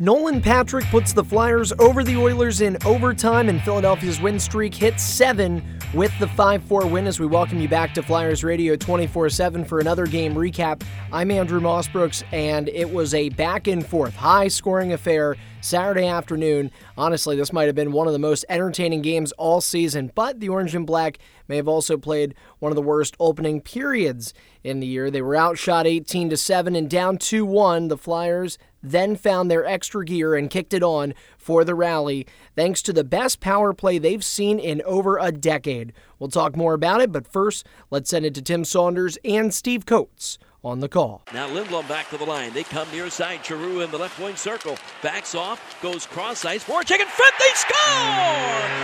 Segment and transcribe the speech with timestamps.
[0.00, 5.04] Nolan Patrick puts the Flyers over the Oilers in overtime, and Philadelphia's win streak hits
[5.04, 5.62] seven
[5.94, 9.64] with the 5 4 win as we welcome you back to Flyers Radio 24 7
[9.64, 10.82] for another game recap.
[11.12, 16.70] I'm Andrew Mossbrooks, and it was a back and forth, high scoring affair Saturday afternoon.
[16.96, 20.48] Honestly, this might have been one of the most entertaining games all season, but the
[20.48, 24.86] Orange and Black may have also played one of the worst opening periods in the
[24.86, 25.10] year.
[25.10, 27.88] They were outshot 18 to 7 and down 2 1.
[27.88, 32.82] The Flyers then found their extra gear and kicked it on for the rally, thanks
[32.82, 35.92] to the best power play they've seen in over a decade.
[36.24, 39.84] We'll talk more about it, but first, let's send it to Tim Saunders and Steve
[39.84, 41.20] Coates on the call.
[41.34, 42.54] Now Lindblom back to the line.
[42.54, 43.44] They come near side.
[43.44, 44.78] Giroux in the left wing circle.
[45.02, 45.60] Backs off.
[45.82, 46.64] Goes cross ice.
[46.64, 47.34] Forecheck in front.
[47.38, 47.76] They score!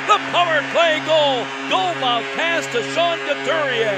[0.05, 1.47] The power play goal.
[1.71, 3.89] Goal mouth pass to Sean Couturier.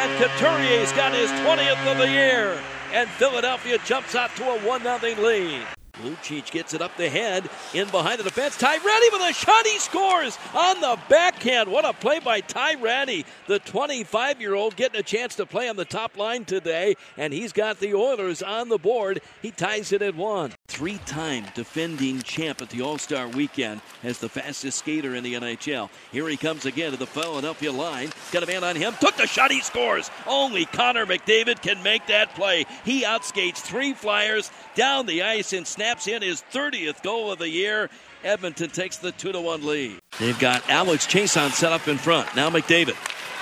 [0.00, 2.58] And Couturier's got his 20th of the year.
[2.94, 5.77] And Philadelphia jumps out to a 1 0 lead.
[6.02, 8.56] Lucic gets it up the head, in behind the defense.
[8.56, 9.66] Ty Rattie with a shot.
[9.66, 11.70] He scores on the backhand.
[11.70, 15.68] What a play by Ty Rattie, the 25 year old, getting a chance to play
[15.68, 16.96] on the top line today.
[17.16, 19.20] And he's got the Oilers on the board.
[19.42, 20.52] He ties it at one.
[20.68, 25.34] Three time defending champ at the All Star weekend as the fastest skater in the
[25.34, 25.88] NHL.
[26.12, 28.10] Here he comes again to the Philadelphia line.
[28.32, 28.94] Got a man on him.
[29.00, 29.50] Took the shot.
[29.50, 30.10] He scores.
[30.26, 32.66] Only Connor McDavid can make that play.
[32.84, 37.48] He outskates three Flyers down the ice and snaps in his 30th goal of the
[37.48, 37.88] year.
[38.22, 39.98] Edmonton takes the 2 1 lead.
[40.20, 42.36] They've got Alex Chiasson set up in front.
[42.36, 42.96] Now McDavid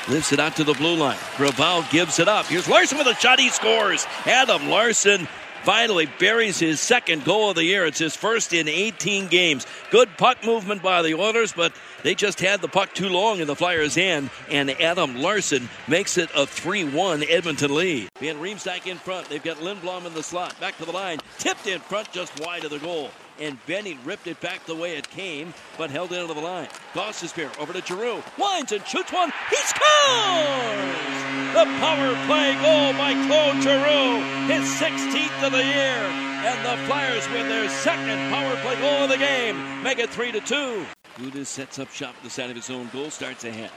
[0.08, 1.19] lifts it out to the blue line.
[1.36, 2.47] Gravel gives it up.
[2.47, 3.41] Here's Larsson with a shot.
[3.41, 4.06] He scores.
[4.27, 5.27] Adam Larsson
[5.67, 7.84] finally buries his second goal of the year.
[7.86, 9.67] It's his first in 18 games.
[9.91, 11.72] Good puck movement by the Oilers, but
[12.05, 16.19] they just had the puck too long in the Flyers' hand, and Adam Larsson makes
[16.19, 18.09] it a 3 1 Edmonton lead.
[18.20, 19.28] Van Riemsdyk in front.
[19.28, 20.59] They've got Lindblom in the slot.
[20.61, 21.19] Back to the line.
[21.39, 24.97] Tipped in front just wide of the goal and Benning ripped it back the way
[24.97, 26.69] it came, but held it into the line.
[26.95, 29.33] Gostisbehere over to Giroux, winds and shoots one.
[29.51, 31.16] He scores!
[31.53, 34.21] The power play goal by Claude Giroux,
[34.53, 35.99] his 16th of the year,
[36.44, 40.33] and the Flyers win their second power play goal of the game, make it three
[40.33, 40.84] to two.
[41.16, 43.71] Gudas sets up shop at the side of his own goal, starts ahead.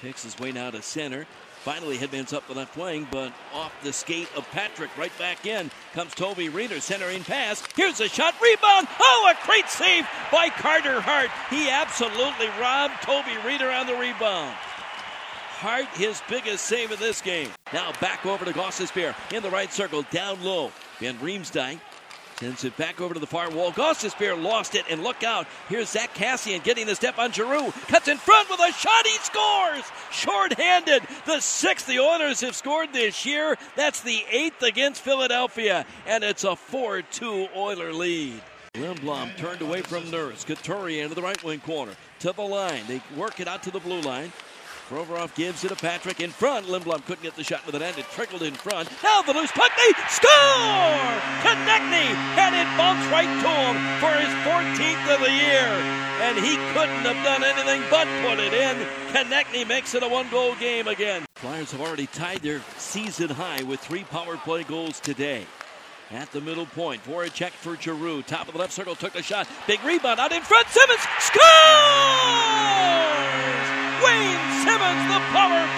[0.00, 1.26] Picks his way now to center.
[1.60, 5.70] Finally, headman's up the left wing, but off the skate of Patrick, right back in
[5.92, 7.62] comes Toby Rieder, centering pass.
[7.76, 8.88] Here's a shot, rebound.
[8.98, 11.28] Oh, a great save by Carter Hart.
[11.50, 14.54] He absolutely robbed Toby Rieder on the rebound.
[15.60, 17.50] Hart, his biggest save of this game.
[17.74, 20.72] Now back over to Gostisbehere in the right circle, down low.
[20.98, 21.78] Van Riemsdyk
[22.40, 23.70] Sends it back over to the far wall.
[23.70, 25.46] Gostisbehere lost it, and look out.
[25.68, 27.70] Here's Zack Kassian getting the step on Giroux.
[27.88, 29.06] Cuts in front with a shot.
[29.06, 29.84] He scores!
[30.10, 31.02] Short-handed.
[31.26, 33.58] The sixth the Oilers have scored this year.
[33.76, 38.40] That's the eighth against Philadelphia, and it's a 4-2 Oiler lead.
[38.72, 40.42] Lindblom turned away from Nurse.
[40.44, 41.92] Couturier into the right wing corner.
[42.20, 42.84] To the line.
[42.88, 44.32] They work it out to the blue line.
[44.90, 46.66] Provorov gives it to Patrick in front.
[46.66, 47.96] Lindblom couldn't get the shot with an end.
[47.96, 48.90] It trickled in front.
[49.04, 49.70] Now the loose puck.
[49.76, 50.28] They score!
[51.46, 52.10] Konecny!
[52.34, 55.62] And it bumps right to him for his 14th of the year.
[56.26, 58.84] And he couldn't have done anything but put it in.
[59.14, 61.24] Konecny makes it a one-goal game again.
[61.36, 65.46] Flyers have already tied their season high with three power play goals today
[66.10, 67.04] at the middle point.
[67.04, 68.22] Voracek for Giroux.
[68.22, 69.46] Top of the left circle, took the shot.
[69.68, 70.66] Big rebound out in front.
[70.66, 71.40] Simmonds scores!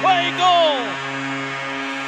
[0.02, 0.82] Play goal.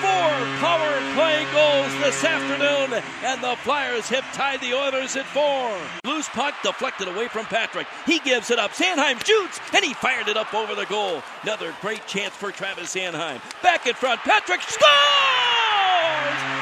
[0.02, 5.72] Four power play goals this afternoon, and the Flyers have tied the Oilers at four.
[6.04, 7.86] Loose puck deflected away from Patrick.
[8.04, 8.72] He gives it up.
[8.72, 11.22] Sanheim shoots, and he fired it up over the goal.
[11.42, 13.40] Another great chance for Travis Sanheim.
[13.62, 14.84] Back in front, Patrick scores!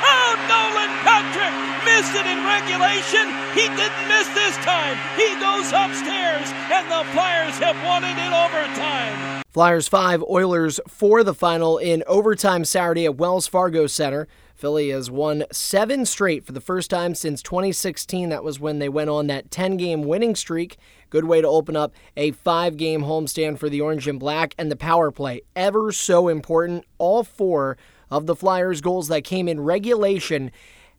[0.04, 1.54] Oh, Nolan Patrick
[1.88, 3.26] missed it in regulation.
[3.56, 5.00] He didn't miss this time.
[5.16, 9.31] He goes upstairs, and the Flyers have won it in overtime.
[9.52, 14.26] Flyers 5, Oilers 4 the final in overtime Saturday at Wells Fargo Center.
[14.54, 18.30] Philly has won seven straight for the first time since 2016.
[18.30, 20.78] That was when they went on that 10 game winning streak.
[21.10, 24.54] Good way to open up a five game homestand for the Orange and Black.
[24.56, 26.86] And the power play, ever so important.
[26.96, 27.76] All four
[28.10, 30.50] of the Flyers' goals that came in regulation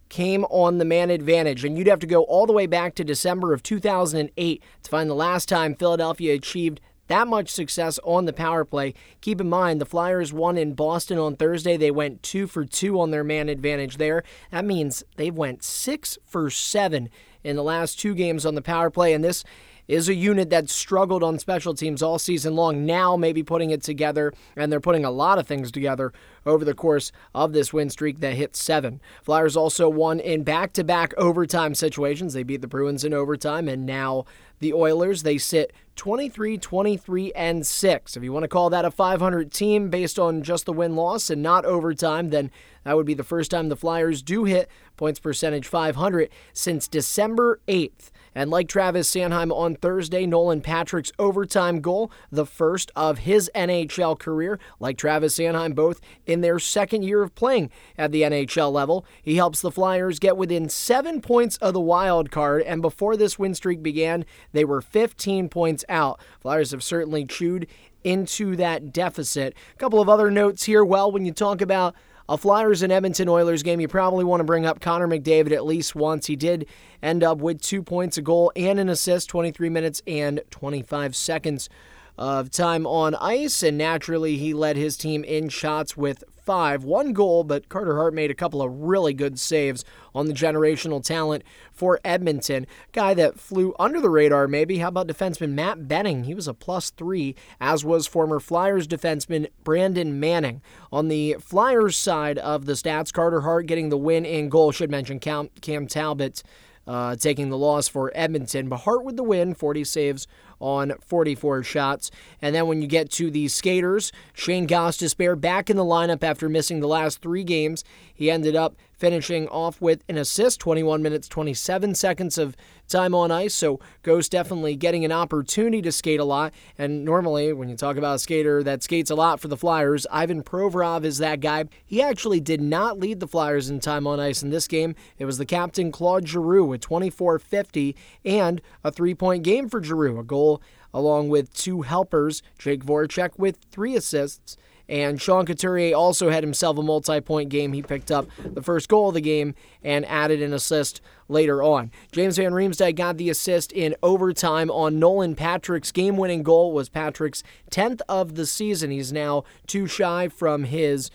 [0.10, 1.66] came on the man advantage.
[1.66, 5.10] And you'd have to go all the way back to December of 2008 to find
[5.10, 6.80] the last time Philadelphia achieved
[7.14, 8.96] that much success on the power play.
[9.22, 11.78] Keep in mind, the Flyers won in Boston on Thursday.
[11.78, 14.24] They went two for two on their man advantage there.
[14.50, 17.10] That means they went six for seven
[17.44, 19.14] in the last two games on the power play.
[19.14, 19.44] And this
[19.88, 22.84] is a unit that struggled on special teams all season long.
[22.84, 26.14] Now, maybe putting it together, and they're putting a lot of things together
[26.48, 29.02] over the course of this win streak that hit seven.
[29.22, 32.34] Flyers also won in back to back overtime situations.
[32.34, 34.26] They beat the Bruins in overtime, and now
[34.64, 38.18] the Oilers, they sit 23 23 and 6.
[38.18, 41.30] If you want to call that a 500 team based on just the win loss
[41.30, 42.50] and not overtime, then
[42.86, 47.60] that would be the first time the Flyers do hit points percentage 500 since December
[47.68, 48.10] 8th.
[48.36, 54.18] And like Travis Sanheim on Thursday, Nolan Patrick's overtime goal, the first of his NHL
[54.18, 59.06] career, like Travis Sanheim, both in their second year of playing at the NHL level.
[59.22, 63.38] He helps the Flyers get within seven points of the wild card, and before this
[63.38, 66.20] win streak began, they were 15 points out.
[66.40, 67.68] Flyers have certainly chewed
[68.04, 69.56] into that deficit.
[69.74, 70.84] A couple of other notes here.
[70.84, 71.96] Well, when you talk about
[72.30, 75.66] a Flyers and Edmonton Oilers game, you probably want to bring up Connor McDavid at
[75.66, 76.28] least once.
[76.28, 76.68] He did
[77.02, 81.70] end up with two points, a goal, and an assist, 23 minutes and 25 seconds
[82.18, 87.14] of time on ice, and naturally he led his team in shots with five, one
[87.14, 91.44] goal, but Carter Hart made a couple of really good saves on the generational talent
[91.72, 92.68] for Edmonton.
[92.92, 94.80] Guy that flew under the radar, maybe.
[94.80, 96.26] How about defenseman Matt Benning?
[96.26, 100.62] He was a plus three, as was former Flyers defenseman Brandon Manning.
[100.92, 104.72] On the Flyers side of the stats, Carter Hart getting the win in goal.
[104.72, 105.50] Should mention Cam,
[105.88, 106.44] Talbot
[106.86, 108.70] uh, taking the loss for Edmonton.
[108.70, 110.28] But Hart with the win, 40 saves
[110.64, 112.10] on 44 shots.
[112.42, 116.48] And then when you get to the skaters, Shane Gostisbehere back in the lineup after
[116.48, 117.84] missing the last three games.
[118.14, 122.56] He ended up finishing off with an assist, 21 minutes, 27 seconds of
[122.94, 123.54] time on ice.
[123.54, 126.54] So Ghost definitely getting an opportunity to skate a lot.
[126.78, 130.08] And normally, when you talk about a skater that skates a lot for the Flyers,
[130.10, 131.66] Ivan Provorov is that guy.
[131.86, 134.96] He actually did not lead the Flyers in time on ice in this game.
[135.18, 140.20] It was the captain Claude Giroux with 24.50 and a three point game for Giroux,
[140.20, 140.62] a goal
[140.94, 144.58] along with two helpers, Jake Voracek with three assists.
[144.90, 147.74] And Sean Couturier also had himself a multi point game.
[147.74, 151.92] He picked up the first goal of the game and added an assist later on.
[152.12, 156.90] James Van Riemsdyk got the assist in overtime on Nolan Patrick's game winning goal, was
[156.90, 158.92] Patrick's 10th of the season.
[158.92, 161.10] He's now too shy from his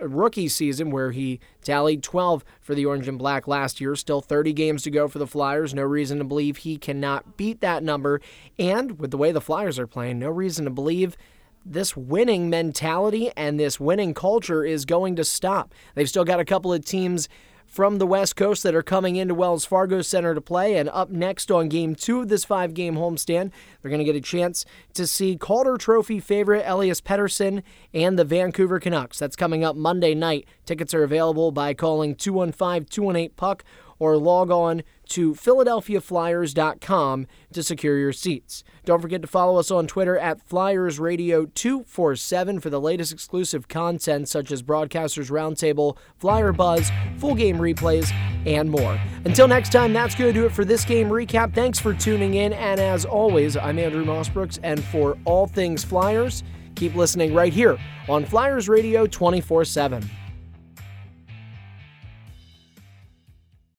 [0.00, 3.96] rookie season where he tallied 12 for the Orange and Black last year.
[3.96, 5.74] Still 30 games to go for the Flyers.
[5.74, 8.20] No reason to believe he cannot beat that number.
[8.58, 11.16] And with the way the Flyers are playing, no reason to believe
[11.64, 15.74] this winning mentality and this winning culture is going to stop.
[15.94, 17.28] They've still got a couple of teams
[17.72, 20.76] from the West Coast that are coming into Wells Fargo Center to play.
[20.76, 23.50] And up next on game two of this five game homestand,
[23.80, 27.62] they're going to get a chance to see Calder Trophy favorite Elias Pettersson
[27.94, 29.18] and the Vancouver Canucks.
[29.18, 30.46] That's coming up Monday night.
[30.66, 33.64] Tickets are available by calling 215 218 Puck
[34.02, 38.64] or log on to PhiladelphiaFlyers.com to secure your seats.
[38.84, 44.28] Don't forget to follow us on Twitter at Flyers FlyersRadio247 for the latest exclusive content
[44.28, 48.12] such as Broadcasters Roundtable, Flyer Buzz, full game replays,
[48.44, 49.00] and more.
[49.24, 51.54] Until next time, that's going to do it for this game recap.
[51.54, 56.42] Thanks for tuning in, and as always, I'm Andrew Mossbrooks, and for all things Flyers,
[56.74, 57.78] keep listening right here
[58.08, 60.21] on Flyers Radio 24 7.